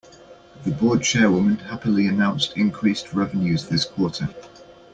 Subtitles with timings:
[0.63, 4.29] The board chairwoman happily announced increased revenues this quarter.